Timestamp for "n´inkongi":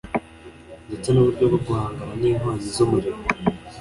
2.21-2.67